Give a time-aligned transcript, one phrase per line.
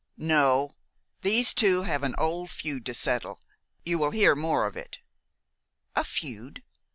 [0.17, 0.71] No.
[1.21, 3.39] These two have an old feud to settle.
[3.85, 4.97] You will hear more of it."
[5.95, 6.63] "A feud!